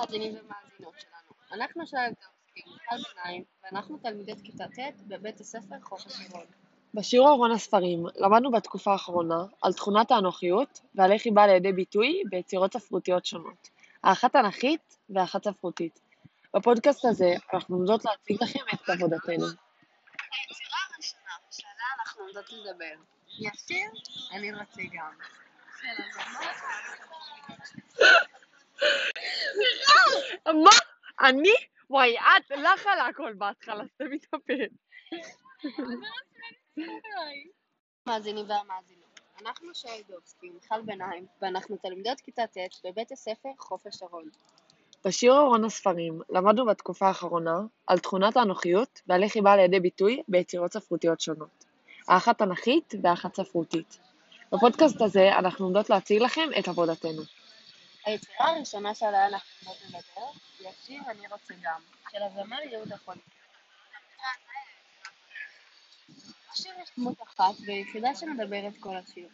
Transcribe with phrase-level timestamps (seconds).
[0.00, 1.60] מאזינים ומאזינות שלנו.
[1.62, 6.44] אנחנו שי אגדובסקי, מיכל ביניים, ואנחנו תלמידות כיתה ט' בבית הספר חוף השרון.
[6.94, 12.22] בשיעור ארון הספרים למדנו בתקופה האחרונה על תכונת האנוכיות ועל איך היא באה לידי ביטוי
[12.30, 13.68] ביצירות ספרותיות שונות,
[14.04, 16.00] האחת תנ"כית והאחת ספרותית.
[16.56, 19.46] בפודקאסט הזה אנחנו עומדות להציג לכם את עבודתנו.
[19.46, 22.94] היצירה הראשונה שעליה אנחנו עומדות לדבר
[23.38, 23.90] היא השיר
[24.32, 25.12] "אני רוצה גם".
[25.80, 26.50] של הזמר
[30.52, 30.70] מה?
[31.28, 31.54] אני?
[31.90, 34.52] וואי, את, לך על הכל בהתחלה, סתמי את הפה.
[38.06, 39.20] מאזינים והמאזינות.
[39.42, 44.24] אנחנו שי אגדובסקי ומיכל ביניים, ואנחנו תלמידות כיתה ט' בבית הספר חוף השרון.
[45.04, 50.22] בשיעור ארון הספרים למדנו בתקופה האחרונה על תכונת האנוכיות ועל איך היא באה לידי ביטוי
[50.28, 51.64] ביצירות ספרותיות שונות,
[52.08, 53.98] האחת תנ"כית והאחת ספרותית.
[54.52, 57.22] בפודקאסט הזה אנחנו עומדות להציג לכם את עבודתנו.
[58.06, 60.26] היצירה הראשונה שעליה אנחנו עומדות לדבר
[60.58, 61.80] היא השיר "אני רוצה גם",
[62.12, 63.30] של הזמר יהודה פוליקר.
[66.52, 69.28] בשיר יש דמות אחת ויחידה שמדברת כל השיר.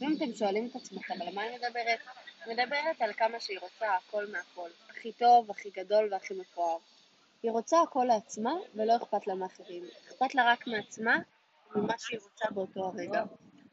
[0.00, 1.98] ואם אתם שואלים את עצמכם על מה היא מדברת,
[2.46, 6.78] היא מדברת על כמה שהיא רוצה הכל מהכל, הכי טוב, הכי גדול והכי מפואר.
[7.42, 11.18] היא רוצה הכל לעצמה ולא אכפת לה מאחרים, אכפת לה רק מעצמה
[11.74, 13.22] וממה שהיא רוצה באותו הרגע.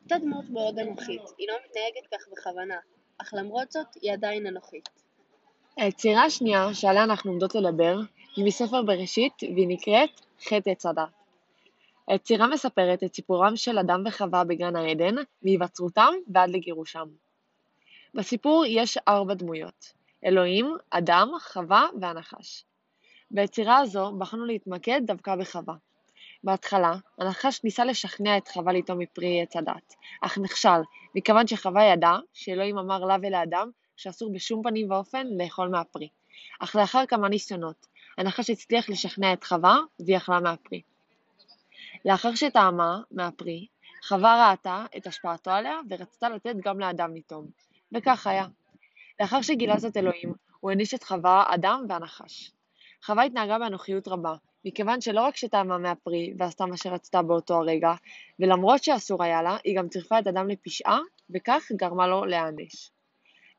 [0.04, 2.80] אותה דמות מאוד אנוכית, היא לא מתנהגת כך בכוונה,
[3.22, 4.90] אך למרות זאת היא עדיין אנוכית.
[5.78, 8.00] היצירה השנייה שעליה אנחנו עומדות לדבר
[8.36, 10.10] היא מספר בראשית והיא נקראת
[10.44, 11.10] חטא עץ הדת.
[12.08, 17.08] היצירה מספרת את סיפורם של אדם וחווה בגן העדן, מהיווצרותם ועד לגירושם.
[18.14, 19.94] בסיפור יש ארבע דמויות
[20.26, 22.66] אלוהים, אדם, חווה והנחש.
[23.32, 25.76] ביצירה הזו בחרנו להתמקד דווקא בחווה.
[26.44, 30.82] בהתחלה, הנחש ניסה לשכנע את חווה לטעום מפרי עץ הדת, אך נכשל,
[31.16, 36.10] מכיוון שחווה ידעה שאלוהים אמר לה ולאדם שאסור בשום פנים ואופן לאכול מהפרי.
[36.60, 37.86] אך לאחר כמה ניסיונות,
[38.18, 40.82] הנחש הצליח לשכנע את חווה והיא אכלה מהפרי.
[42.06, 43.68] לאחר שטעמה מהפרי,
[44.08, 47.48] חווה ראתה את השפעתו עליה ורצתה לתת גם לאדם לטעום,
[47.96, 48.46] וכך היה.
[49.20, 52.52] לאחר שגילה זאת אלוהים, הוא העניש את חווה, אדם והנחש.
[53.06, 54.36] חווה התנהגה באנוכיות רבה,
[54.66, 57.94] מכיוון שלא רק שטעמה מהפרי ועשתה מה שרצתה באותו הרגע,
[58.40, 61.00] ולמרות שאסור היה לה, היא גם צירפה את אדם לפשעה,
[61.30, 62.92] וכך גרמה לו להיענש.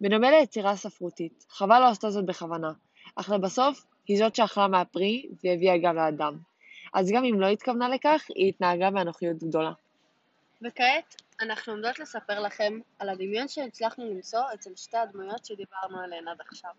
[0.00, 2.72] בדומה ליצירה ספרותית, חווה לא עשתה זאת בכוונה,
[3.16, 6.38] אך לבסוף היא זאת שאכלה מהפרי והביאה גם לאדם.
[6.94, 9.72] אז גם אם לא התכוונה לכך, היא התנהגה באנוכיות גדולה.
[10.62, 16.40] וכעת אנחנו עומדות לספר לכם על הדמיון שהצלחנו למצוא אצל שתי הדמויות שדיברנו עליהן עד
[16.40, 16.70] עכשיו.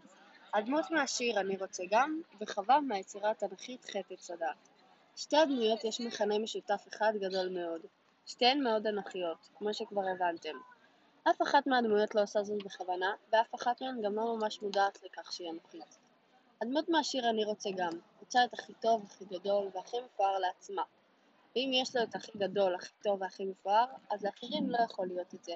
[0.54, 4.70] הדמות מהשיר "אני רוצה גם" וחווה מהיצירה התנ"כית "חטא עץ הדת".
[5.16, 7.82] שתי הדמויות יש מכנה משותף אחד גדול מאוד.
[8.26, 10.58] שתיהן מאוד אנוכיות, כמו שכבר הבנתם.
[11.30, 15.34] אף אחת מהדמויות לא עושה זאת בכוונה, ואף אחת מהן גם לא ממש מודעת לכך
[15.34, 15.98] שהיא אנוכית.
[16.62, 20.84] הדמות מהשיר "אני רוצה גם" רוצה את הכי טוב, הכי גדול והכי מפואר לעצמה.
[21.56, 25.34] ואם יש לו את הכי גדול, הכי טוב והכי מפואר, אז לאחרים לא יכול להיות
[25.34, 25.54] את זה.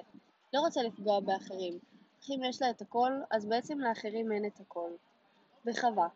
[0.54, 1.78] לא רוצה לפגוע באחרים.
[2.30, 4.90] אם יש לה את הכל, אז בעצם לאחרים אין את הכל.
[5.66, 6.08] וחווה.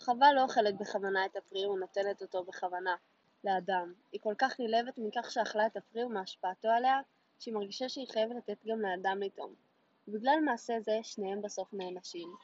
[0.00, 2.96] חווה לא אוכלת בכוונה את הפרי ונותנת אותו בכוונה
[3.44, 3.92] לאדם.
[4.12, 7.00] היא כל כך נלהבת מכך שאכלה את הפרי ומהשפעתו עליה,
[7.38, 9.54] שהיא מרגישה שהיא חייבת לתת גם לאדם לטעום.
[10.08, 12.36] ובגלל מעשה זה, שניהם בסוף נענשים.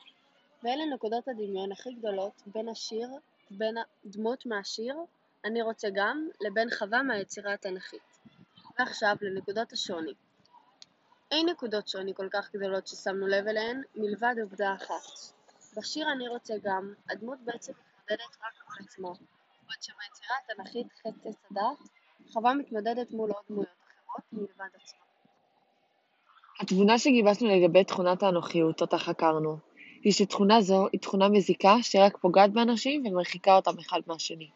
[0.62, 3.08] ואלה נקודות הדמיון הכי גדולות בין השיר,
[3.50, 3.74] בין
[4.04, 4.96] הדמות מהשיר,
[5.44, 8.18] אני רוצה גם, לבין חווה מהיצירה התנ"כית.
[8.78, 10.12] ועכשיו לנקודות השוני.
[11.30, 15.34] אין נקודות שוני כל כך גדולות ששמנו לב אליהן, מלבד עובדה אחת.
[15.76, 21.36] בשיר אני רוצה גם, הדמות בעצם מתמודדת רק מול עצמה, בעוד שביצירה התנ"כית חטא עץ
[22.32, 24.98] חווה מתמודדת מול עוד דמויות אחרות מלבד עצמה.
[26.60, 29.58] התבונה שגיבשנו לגבי תכונת האנוכיות אותה חקרנו,
[30.02, 34.50] היא שתכונה זו היא תכונה מזיקה שרק פוגעת באנשים ומרחיקה אותם אחד מהשני.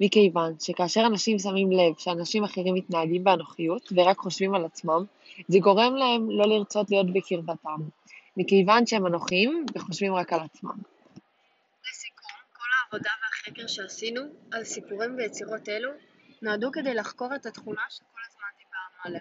[0.00, 5.04] מכיוון שכאשר אנשים שמים לב שאנשים אחרים מתנהגים באנוכיות ורק חושבים על עצמם,
[5.48, 7.80] זה גורם להם לא לרצות להיות בקרבתם,
[8.36, 10.76] מכיוון שהם אנוכיים וחושבים רק על עצמם.
[11.90, 14.20] לסיכום, כל העבודה והחקר שעשינו
[14.52, 15.90] על סיפורים ויצירות אלו
[16.42, 19.20] נועדו כדי לחקור את התכונה שכל הזמן דיברנו עליה,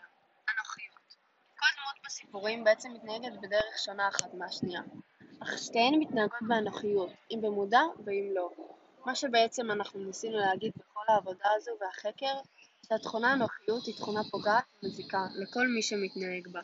[0.56, 1.16] אנוכיות.
[1.60, 4.82] כל דמות בסיפורים בעצם מתנהגת בדרך שונה אחת מהשנייה,
[5.44, 8.50] אך שתיהן מתנהגות באנוכיות, אם במודע ואם לא.
[9.08, 12.34] מה שבעצם אנחנו ניסינו להגיד בכל העבודה הזו והחקר,
[12.88, 16.62] שהתכונה אנוכיות היא תכונה פוגעת ומזיקה לכל מי שמתנהג בה.